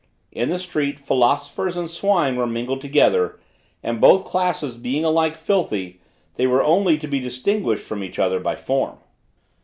[0.31, 3.39] In the streets philosophers and swine were mingled together,
[3.83, 5.99] and both classes being alike filthy,
[6.37, 8.97] they were only to be distinguished from each other by form.